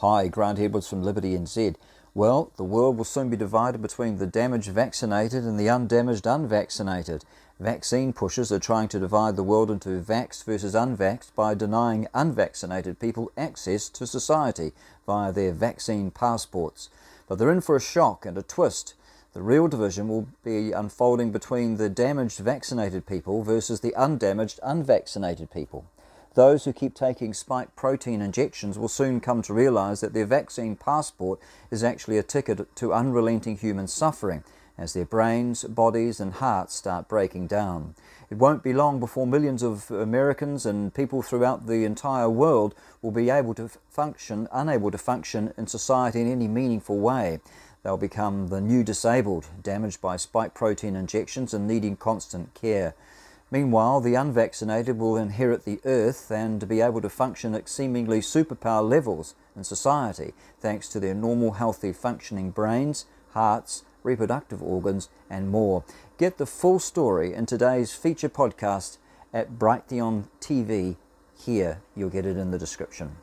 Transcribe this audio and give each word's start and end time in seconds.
Hi, 0.00 0.28
Grant 0.28 0.58
Edwards 0.58 0.88
from 0.88 1.02
Liberty 1.02 1.36
NZ. 1.36 1.74
Well, 2.14 2.52
the 2.56 2.64
world 2.64 2.96
will 2.96 3.04
soon 3.04 3.28
be 3.28 3.36
divided 3.36 3.82
between 3.82 4.16
the 4.16 4.26
damaged 4.26 4.70
vaccinated 4.70 5.44
and 5.44 5.60
the 5.60 5.68
undamaged 5.68 6.26
unvaccinated. 6.26 7.26
Vaccine 7.58 8.14
pushers 8.14 8.50
are 8.50 8.58
trying 8.58 8.88
to 8.88 8.98
divide 8.98 9.36
the 9.36 9.42
world 9.42 9.70
into 9.70 10.00
vaxxed 10.00 10.44
versus 10.44 10.74
unvaxxed 10.74 11.34
by 11.34 11.52
denying 11.52 12.08
unvaccinated 12.14 12.98
people 12.98 13.30
access 13.36 13.90
to 13.90 14.06
society 14.06 14.72
via 15.04 15.32
their 15.32 15.52
vaccine 15.52 16.10
passports. 16.10 16.88
But 17.28 17.38
they're 17.38 17.52
in 17.52 17.60
for 17.60 17.76
a 17.76 17.80
shock 17.80 18.24
and 18.24 18.38
a 18.38 18.42
twist. 18.42 18.94
The 19.34 19.42
real 19.42 19.68
division 19.68 20.08
will 20.08 20.28
be 20.42 20.72
unfolding 20.72 21.30
between 21.30 21.76
the 21.76 21.90
damaged 21.90 22.38
vaccinated 22.38 23.04
people 23.04 23.42
versus 23.42 23.80
the 23.80 23.94
undamaged 23.94 24.60
unvaccinated 24.62 25.50
people. 25.50 25.84
Those 26.34 26.64
who 26.64 26.72
keep 26.72 26.94
taking 26.94 27.34
spike 27.34 27.74
protein 27.74 28.22
injections 28.22 28.78
will 28.78 28.88
soon 28.88 29.20
come 29.20 29.42
to 29.42 29.54
realize 29.54 30.00
that 30.00 30.12
their 30.12 30.26
vaccine 30.26 30.76
passport 30.76 31.40
is 31.72 31.82
actually 31.82 32.18
a 32.18 32.22
ticket 32.22 32.74
to 32.76 32.94
unrelenting 32.94 33.56
human 33.56 33.88
suffering 33.88 34.44
as 34.78 34.92
their 34.92 35.04
brains, 35.04 35.64
bodies, 35.64 36.20
and 36.20 36.34
hearts 36.34 36.74
start 36.74 37.08
breaking 37.08 37.48
down. 37.48 37.94
It 38.30 38.38
won't 38.38 38.62
be 38.62 38.72
long 38.72 39.00
before 39.00 39.26
millions 39.26 39.62
of 39.62 39.90
Americans 39.90 40.64
and 40.64 40.94
people 40.94 41.20
throughout 41.20 41.66
the 41.66 41.84
entire 41.84 42.30
world 42.30 42.76
will 43.02 43.10
be 43.10 43.28
able 43.28 43.54
to 43.54 43.68
function, 43.88 44.48
unable 44.52 44.92
to 44.92 44.98
function 44.98 45.52
in 45.58 45.66
society 45.66 46.20
in 46.20 46.30
any 46.30 46.46
meaningful 46.46 46.98
way. 46.98 47.40
They'll 47.82 47.96
become 47.96 48.48
the 48.48 48.60
new 48.60 48.84
disabled, 48.84 49.46
damaged 49.62 50.00
by 50.00 50.16
spike 50.16 50.54
protein 50.54 50.94
injections 50.94 51.52
and 51.52 51.66
needing 51.66 51.96
constant 51.96 52.54
care. 52.54 52.94
Meanwhile, 53.50 54.00
the 54.00 54.14
unvaccinated 54.14 54.98
will 54.98 55.16
inherit 55.16 55.64
the 55.64 55.80
earth 55.84 56.30
and 56.30 56.68
be 56.68 56.80
able 56.80 57.00
to 57.00 57.08
function 57.08 57.54
at 57.54 57.68
seemingly 57.68 58.20
superpower 58.20 58.88
levels 58.88 59.34
in 59.56 59.64
society 59.64 60.34
thanks 60.60 60.88
to 60.88 61.00
their 61.00 61.14
normal, 61.14 61.52
healthy, 61.52 61.92
functioning 61.92 62.50
brains, 62.50 63.06
hearts, 63.32 63.82
reproductive 64.04 64.62
organs, 64.62 65.08
and 65.28 65.50
more. 65.50 65.82
Get 66.16 66.38
the 66.38 66.46
full 66.46 66.78
story 66.78 67.34
in 67.34 67.46
today's 67.46 67.92
feature 67.92 68.28
podcast 68.28 68.98
at 69.32 69.58
Brighteon 69.58 70.24
TV. 70.40 70.96
Here, 71.36 71.80
you'll 71.96 72.10
get 72.10 72.26
it 72.26 72.36
in 72.36 72.52
the 72.52 72.58
description. 72.58 73.16